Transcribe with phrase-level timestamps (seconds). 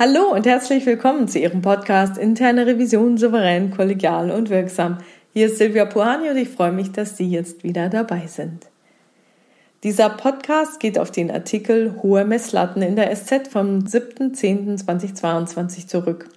[0.00, 4.98] Hallo und herzlich willkommen zu Ihrem Podcast Interne Revision souverän, kollegial und wirksam.
[5.32, 8.68] Hier ist Silvia Puhani und ich freue mich, dass Sie jetzt wieder dabei sind.
[9.82, 16.28] Dieser Podcast geht auf den Artikel Hohe Messlatten in der SZ vom 7.10.2022 zurück.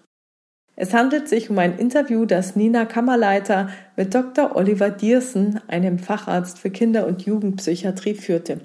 [0.75, 4.55] Es handelt sich um ein Interview, das Nina Kammerleiter mit Dr.
[4.55, 8.61] Oliver Diersen, einem Facharzt für Kinder- und Jugendpsychiatrie, führte.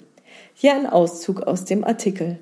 [0.54, 2.38] Hier ein Auszug aus dem Artikel.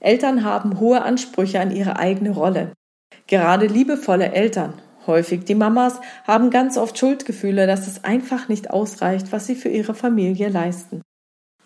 [0.00, 2.72] Eltern haben hohe Ansprüche an ihre eigene Rolle.
[3.26, 4.74] Gerade liebevolle Eltern,
[5.06, 9.68] häufig die Mamas, haben ganz oft Schuldgefühle, dass es einfach nicht ausreicht, was sie für
[9.68, 11.02] ihre Familie leisten.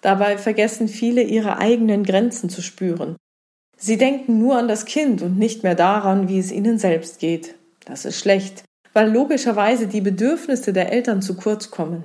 [0.01, 3.17] Dabei vergessen viele ihre eigenen Grenzen zu spüren.
[3.77, 7.55] Sie denken nur an das Kind und nicht mehr daran, wie es ihnen selbst geht.
[7.85, 12.05] Das ist schlecht, weil logischerweise die Bedürfnisse der Eltern zu kurz kommen.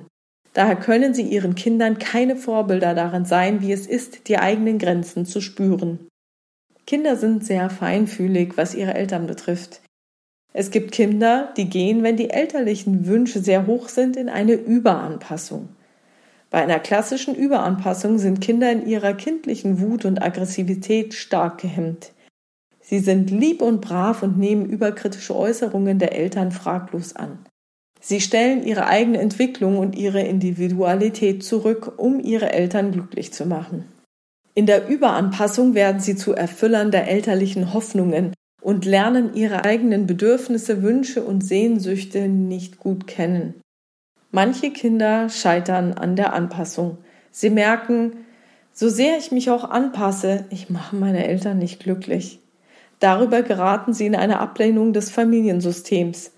[0.54, 5.26] Daher können sie ihren Kindern keine Vorbilder darin sein, wie es ist, die eigenen Grenzen
[5.26, 6.08] zu spüren.
[6.86, 9.80] Kinder sind sehr feinfühlig, was ihre Eltern betrifft.
[10.52, 15.68] Es gibt Kinder, die gehen, wenn die elterlichen Wünsche sehr hoch sind, in eine Überanpassung.
[16.48, 22.12] Bei einer klassischen Überanpassung sind Kinder in ihrer kindlichen Wut und Aggressivität stark gehemmt.
[22.80, 27.40] Sie sind lieb und brav und nehmen überkritische Äußerungen der Eltern fraglos an.
[28.00, 33.84] Sie stellen ihre eigene Entwicklung und ihre Individualität zurück, um ihre Eltern glücklich zu machen.
[34.56, 38.32] In der Überanpassung werden sie zu Erfüllern der elterlichen Hoffnungen
[38.62, 43.60] und lernen ihre eigenen Bedürfnisse, Wünsche und Sehnsüchte nicht gut kennen.
[44.30, 46.96] Manche Kinder scheitern an der Anpassung.
[47.30, 48.24] Sie merken,
[48.72, 52.40] so sehr ich mich auch anpasse, ich mache meine Eltern nicht glücklich.
[52.98, 56.32] Darüber geraten sie in eine Ablehnung des Familiensystems.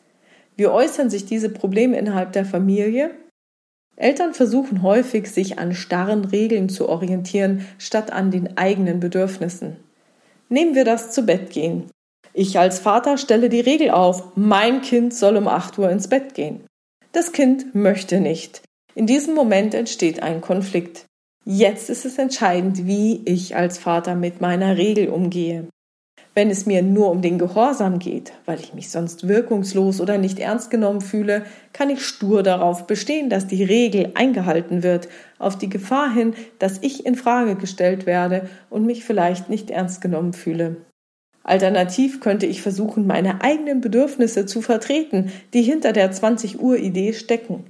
[0.57, 3.13] Wie äußern sich diese Probleme innerhalb der Familie?
[3.99, 9.77] Eltern versuchen häufig, sich an starren Regeln zu orientieren, statt an den eigenen Bedürfnissen.
[10.49, 11.91] Nehmen wir das zu Bett gehen.
[12.33, 16.35] Ich als Vater stelle die Regel auf, mein Kind soll um 8 Uhr ins Bett
[16.35, 16.65] gehen.
[17.11, 18.63] Das Kind möchte nicht.
[18.95, 21.05] In diesem Moment entsteht ein Konflikt.
[21.45, 25.67] Jetzt ist es entscheidend, wie ich als Vater mit meiner Regel umgehe.
[26.39, 30.39] Wenn es mir nur um den Gehorsam geht, weil ich mich sonst wirkungslos oder nicht
[30.39, 35.09] ernst genommen fühle, kann ich stur darauf bestehen, dass die Regel eingehalten wird,
[35.41, 40.01] auf die Gefahr hin, dass ich in Frage gestellt werde und mich vielleicht nicht ernst
[40.01, 40.77] genommen fühle.
[41.43, 47.15] Alternativ könnte ich versuchen, meine eigenen Bedürfnisse zu vertreten, die hinter der 20 Uhr Idee
[47.15, 47.65] stecken.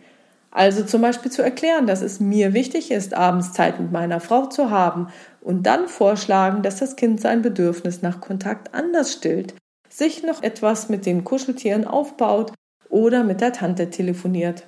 [0.51, 4.47] Also zum Beispiel zu erklären, dass es mir wichtig ist, abends Zeit mit meiner Frau
[4.47, 5.09] zu haben
[5.49, 9.55] und dann vorschlagen, dass das Kind sein Bedürfnis nach Kontakt anders stillt,
[9.89, 12.53] sich noch etwas mit den Kuscheltieren aufbaut
[12.91, 14.67] oder mit der Tante telefoniert.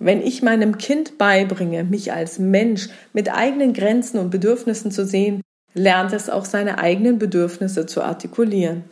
[0.00, 5.42] Wenn ich meinem Kind beibringe, mich als Mensch mit eigenen Grenzen und Bedürfnissen zu sehen,
[5.74, 8.84] lernt es auch seine eigenen Bedürfnisse zu artikulieren.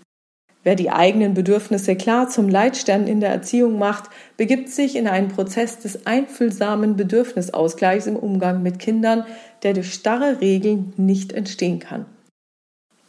[0.66, 5.28] Wer die eigenen Bedürfnisse klar zum Leitstern in der Erziehung macht, begibt sich in einen
[5.28, 9.24] Prozess des einfühlsamen Bedürfnisausgleichs im Umgang mit Kindern,
[9.62, 12.06] der durch starre Regeln nicht entstehen kann.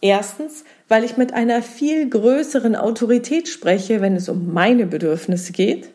[0.02, 5.90] Erstens, weil ich mit einer viel größeren Autorität spreche, wenn es um meine Bedürfnisse geht.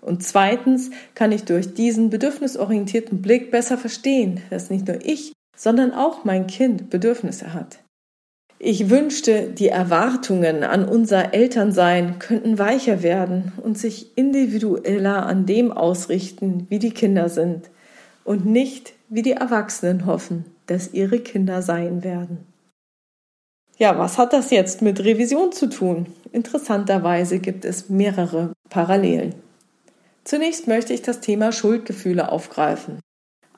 [0.00, 5.92] Und zweitens kann ich durch diesen bedürfnisorientierten Blick besser verstehen, dass nicht nur ich, sondern
[5.92, 7.83] auch mein Kind Bedürfnisse hat.
[8.66, 15.70] Ich wünschte, die Erwartungen an unser Elternsein könnten weicher werden und sich individueller an dem
[15.70, 17.68] ausrichten, wie die Kinder sind
[18.24, 22.38] und nicht, wie die Erwachsenen hoffen, dass ihre Kinder sein werden.
[23.76, 26.06] Ja, was hat das jetzt mit Revision zu tun?
[26.32, 29.34] Interessanterweise gibt es mehrere Parallelen.
[30.24, 32.98] Zunächst möchte ich das Thema Schuldgefühle aufgreifen.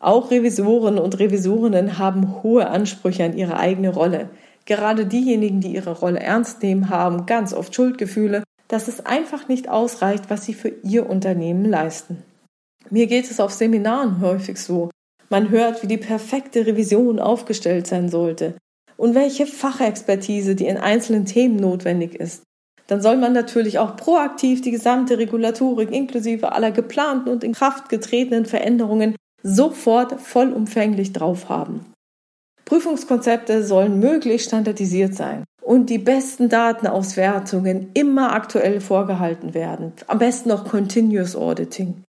[0.01, 4.31] Auch Revisoren und Revisorinnen haben hohe Ansprüche an ihre eigene Rolle.
[4.67, 9.69] Gerade diejenigen, die ihre Rolle ernst nehmen, haben ganz oft Schuldgefühle, dass es einfach nicht
[9.69, 12.23] ausreicht, was sie für ihr Unternehmen leisten.
[12.91, 14.91] Mir geht es auf Seminaren häufig so.
[15.29, 18.55] Man hört, wie die perfekte Revision aufgestellt sein sollte
[18.97, 22.43] und welche Fachexpertise die in einzelnen Themen notwendig ist.
[22.87, 27.89] Dann soll man natürlich auch proaktiv die gesamte Regulatorik inklusive aller geplanten und in Kraft
[27.89, 31.85] getretenen Veränderungen sofort vollumfänglich drauf haben.
[32.67, 39.93] Prüfungskonzepte sollen möglichst standardisiert sein und die besten Datenauswertungen immer aktuell vorgehalten werden.
[40.09, 42.03] Am besten noch Continuous Auditing.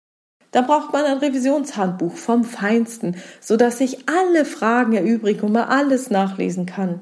[0.51, 6.09] Da braucht man ein Revisionshandbuch vom Feinsten, sodass sich alle Fragen erübrigen und man alles
[6.09, 7.01] nachlesen kann.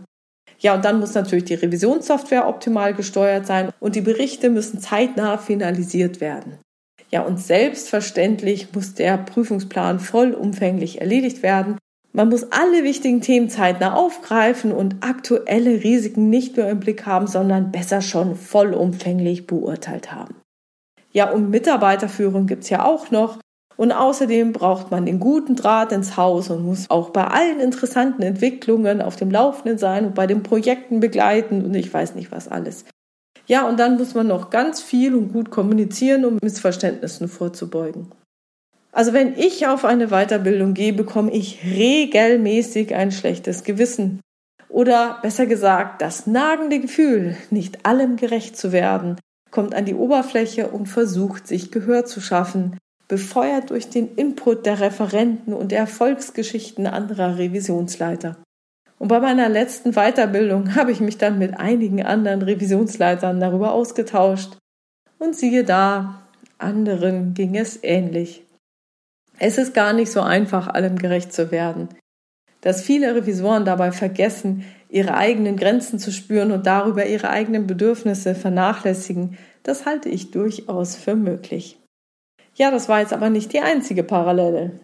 [0.59, 5.37] Ja, und dann muss natürlich die Revisionssoftware optimal gesteuert sein und die Berichte müssen zeitnah
[5.37, 6.57] finalisiert werden.
[7.09, 11.77] Ja, und selbstverständlich muss der Prüfungsplan vollumfänglich erledigt werden
[12.15, 17.27] Man muss alle wichtigen Themen zeitnah aufgreifen und aktuelle Risiken nicht nur im Blick haben,
[17.27, 20.35] sondern besser schon vollumfänglich beurteilt haben.
[21.11, 23.39] Ja, und Mitarbeiterführung gibt's ja auch noch.
[23.75, 28.21] Und außerdem braucht man den guten Draht ins Haus und muss auch bei allen interessanten
[28.21, 32.47] Entwicklungen auf dem Laufenden sein und bei den Projekten begleiten und ich weiß nicht was
[32.47, 32.85] alles.
[33.45, 38.07] Ja, und dann muss man noch ganz viel und gut kommunizieren, um Missverständnissen vorzubeugen.
[38.95, 44.21] Also wenn ich auf eine Weiterbildung gehe, bekomme ich regelmäßig ein schlechtes Gewissen.
[44.69, 49.19] Oder besser gesagt, das nagende Gefühl, nicht allem gerecht zu werden,
[49.51, 52.77] kommt an die Oberfläche und versucht, sich Gehör zu schaffen,
[53.09, 58.37] befeuert durch den Input der Referenten und der Erfolgsgeschichten anderer Revisionsleiter.
[58.97, 64.57] Und bei meiner letzten Weiterbildung habe ich mich dann mit einigen anderen Revisionsleitern darüber ausgetauscht.
[65.19, 66.21] Und siehe da,
[66.59, 68.45] anderen ging es ähnlich.
[69.39, 71.89] Es ist gar nicht so einfach, allem gerecht zu werden.
[72.61, 78.33] Dass viele Revisoren dabei vergessen, ihre eigenen Grenzen zu spüren und darüber ihre eigenen Bedürfnisse
[78.33, 81.79] vernachlässigen, das halte ich durchaus für möglich.
[82.55, 84.79] Ja, das war jetzt aber nicht die einzige Parallele.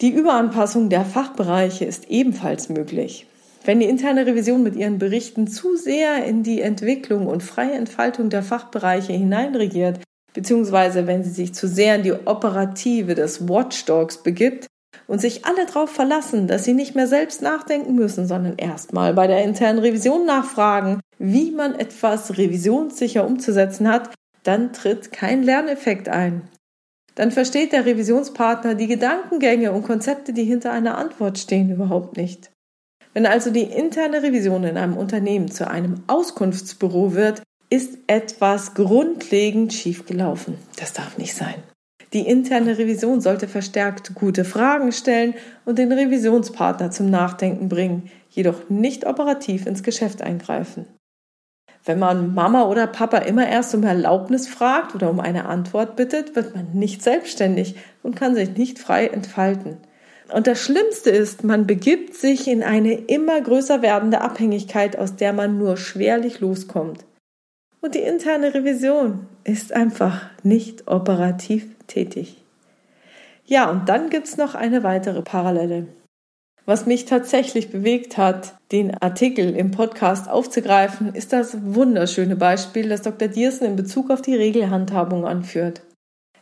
[0.00, 3.26] Die Überanpassung der Fachbereiche ist ebenfalls möglich.
[3.64, 8.30] Wenn die interne Revision mit ihren Berichten zu sehr in die Entwicklung und freie Entfaltung
[8.30, 10.00] der Fachbereiche hineinregiert,
[10.32, 14.66] beziehungsweise wenn sie sich zu sehr in die Operative des Watchdogs begibt
[15.06, 19.26] und sich alle darauf verlassen, dass sie nicht mehr selbst nachdenken müssen, sondern erstmal bei
[19.26, 24.10] der internen Revision nachfragen, wie man etwas revisionssicher umzusetzen hat,
[24.42, 26.42] dann tritt kein Lerneffekt ein.
[27.14, 32.50] Dann versteht der Revisionspartner die Gedankengänge und Konzepte, die hinter einer Antwort stehen, überhaupt nicht.
[33.12, 39.72] Wenn also die interne Revision in einem Unternehmen zu einem Auskunftsbüro wird, ist etwas grundlegend
[39.72, 40.56] schiefgelaufen.
[40.76, 41.54] Das darf nicht sein.
[42.12, 45.34] Die interne Revision sollte verstärkt gute Fragen stellen
[45.64, 50.86] und den Revisionspartner zum Nachdenken bringen, jedoch nicht operativ ins Geschäft eingreifen.
[51.84, 56.34] Wenn man Mama oder Papa immer erst um Erlaubnis fragt oder um eine Antwort bittet,
[56.34, 59.78] wird man nicht selbstständig und kann sich nicht frei entfalten.
[60.32, 65.32] Und das Schlimmste ist, man begibt sich in eine immer größer werdende Abhängigkeit, aus der
[65.32, 67.04] man nur schwerlich loskommt.
[67.80, 72.44] Und die interne Revision ist einfach nicht operativ tätig.
[73.46, 75.88] Ja, und dann gibt's noch eine weitere Parallele.
[76.66, 83.02] Was mich tatsächlich bewegt hat, den Artikel im Podcast aufzugreifen, ist das wunderschöne Beispiel, das
[83.02, 83.28] Dr.
[83.28, 85.82] Diersen in Bezug auf die Regelhandhabung anführt.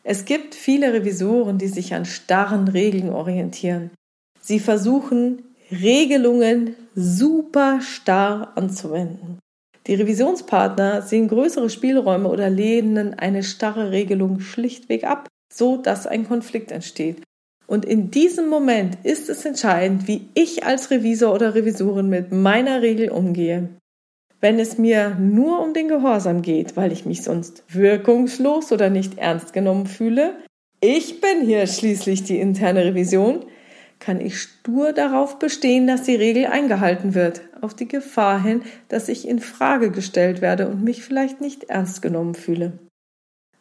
[0.02, 3.90] Es gibt viele Revisoren, die sich an starren Regeln orientieren.
[4.40, 9.38] Sie versuchen, Regelungen super starr anzuwenden.
[9.88, 16.28] Die Revisionspartner sehen größere Spielräume oder lehnen eine starre Regelung schlichtweg ab, so dass ein
[16.28, 17.22] Konflikt entsteht.
[17.66, 22.82] Und in diesem Moment ist es entscheidend, wie ich als Revisor oder Revisorin mit meiner
[22.82, 23.70] Regel umgehe.
[24.40, 29.18] Wenn es mir nur um den Gehorsam geht, weil ich mich sonst wirkungslos oder nicht
[29.18, 30.34] ernst genommen fühle,
[30.80, 33.46] ich bin hier schließlich die interne Revision,
[33.98, 39.08] kann ich stur darauf bestehen, dass die Regel eingehalten wird, auf die Gefahr hin, dass
[39.08, 42.78] ich in Frage gestellt werde und mich vielleicht nicht ernst genommen fühle.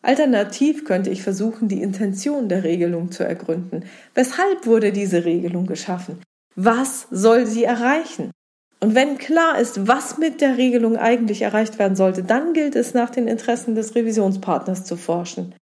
[0.01, 3.83] Alternativ könnte ich versuchen, die Intention der Regelung zu ergründen.
[4.13, 6.21] Weshalb wurde diese Regelung geschaffen?
[6.55, 8.31] Was soll sie erreichen?
[8.79, 12.93] Und wenn klar ist, was mit der Regelung eigentlich erreicht werden sollte, dann gilt es
[12.93, 15.55] nach den Interessen des Revisionspartners zu forschen.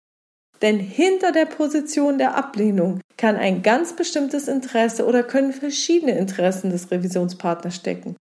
[0.62, 6.70] Denn hinter der Position der Ablehnung kann ein ganz bestimmtes Interesse oder können verschiedene Interessen
[6.70, 8.16] des Revisionspartners stecken.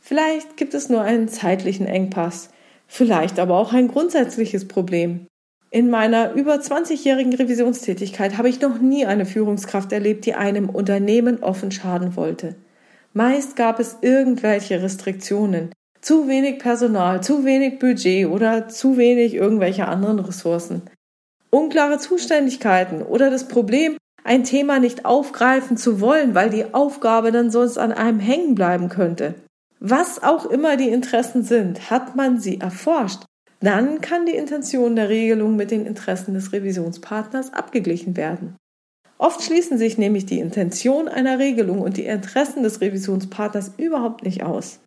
[0.00, 2.50] Vielleicht gibt es nur einen zeitlichen Engpass,
[2.86, 5.26] vielleicht aber auch ein grundsätzliches Problem.
[5.70, 11.42] In meiner über 20-jährigen Revisionstätigkeit habe ich noch nie eine Führungskraft erlebt, die einem Unternehmen
[11.42, 12.54] offen schaden wollte.
[13.12, 15.70] Meist gab es irgendwelche Restriktionen,
[16.00, 20.82] zu wenig Personal, zu wenig Budget oder zu wenig irgendwelche anderen Ressourcen
[21.50, 27.50] unklare Zuständigkeiten oder das Problem, ein Thema nicht aufgreifen zu wollen, weil die Aufgabe dann
[27.50, 29.34] sonst an einem hängen bleiben könnte.
[29.80, 33.22] Was auch immer die Interessen sind, hat man sie erforscht,
[33.60, 38.56] dann kann die Intention der Regelung mit den Interessen des Revisionspartners abgeglichen werden.
[39.18, 44.44] Oft schließen sich nämlich die Intention einer Regelung und die Interessen des Revisionspartners überhaupt nicht
[44.44, 44.80] aus.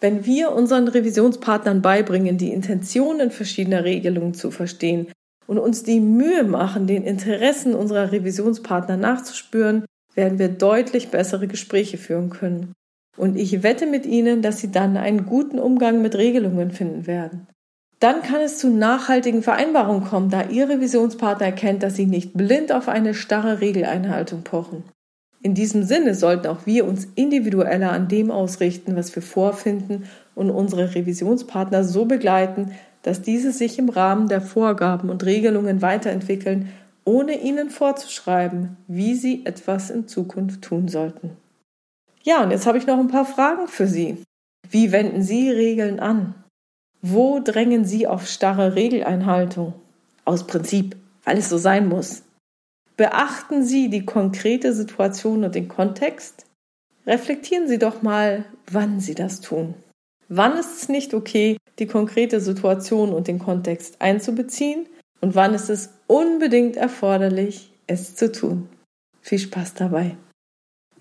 [0.00, 5.06] Wenn wir unseren Revisionspartnern beibringen, die Intentionen verschiedener Regelungen zu verstehen,
[5.50, 11.98] und uns die Mühe machen, den Interessen unserer Revisionspartner nachzuspüren, werden wir deutlich bessere Gespräche
[11.98, 12.72] führen können.
[13.16, 17.48] Und ich wette mit Ihnen, dass Sie dann einen guten Umgang mit Regelungen finden werden.
[17.98, 22.70] Dann kann es zu nachhaltigen Vereinbarungen kommen, da Ihr Revisionspartner erkennt, dass Sie nicht blind
[22.70, 24.84] auf eine starre Regeleinhaltung pochen.
[25.42, 30.04] In diesem Sinne sollten auch wir uns individueller an dem ausrichten, was wir vorfinden
[30.36, 32.70] und unsere Revisionspartner so begleiten,
[33.02, 36.72] dass diese sich im Rahmen der Vorgaben und Regelungen weiterentwickeln,
[37.04, 41.36] ohne ihnen vorzuschreiben, wie sie etwas in Zukunft tun sollten.
[42.22, 44.22] Ja, und jetzt habe ich noch ein paar Fragen für Sie.
[44.68, 46.34] Wie wenden Sie Regeln an?
[47.02, 49.72] Wo drängen Sie auf starre Regeleinhaltung?
[50.26, 52.22] Aus Prinzip, weil es so sein muss.
[52.96, 56.44] Beachten Sie die konkrete Situation und den Kontext.
[57.06, 59.74] Reflektieren Sie doch mal, wann Sie das tun.
[60.28, 64.86] Wann ist es nicht okay, die konkrete Situation und den Kontext einzubeziehen
[65.20, 68.68] und wann ist es unbedingt erforderlich, es zu tun.
[69.20, 70.16] Viel Spaß dabei.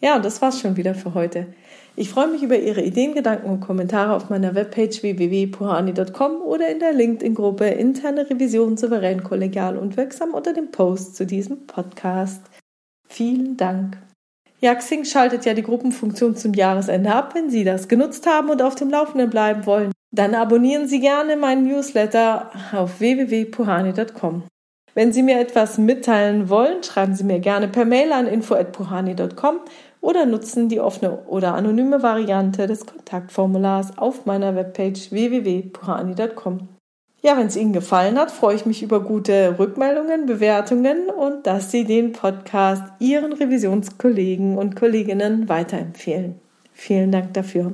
[0.01, 1.47] Ja, und das war's schon wieder für heute.
[1.95, 6.79] Ich freue mich über Ihre Ideen, Gedanken und Kommentare auf meiner Webpage www.puhani.com oder in
[6.79, 12.41] der LinkedIn-Gruppe Interne Revision souverän, kollegial und wirksam unter dem Post zu diesem Podcast.
[13.09, 13.97] Vielen Dank.
[14.61, 17.35] Ja, Xing schaltet ja die Gruppenfunktion zum Jahresende ab.
[17.35, 21.37] Wenn Sie das genutzt haben und auf dem Laufenden bleiben wollen, dann abonnieren Sie gerne
[21.37, 24.43] meinen Newsletter auf www.puhani.com.
[24.95, 29.59] Wenn Sie mir etwas mitteilen wollen, schreiben Sie mir gerne per Mail an info.puhani.com
[30.01, 36.69] oder nutzen die offene oder anonyme Variante des Kontaktformulars auf meiner Webpage www.purani.com.
[37.21, 41.69] Ja, wenn es Ihnen gefallen hat, freue ich mich über gute Rückmeldungen, Bewertungen und dass
[41.69, 46.39] Sie den Podcast Ihren Revisionskollegen und Kolleginnen weiterempfehlen.
[46.73, 47.73] Vielen Dank dafür.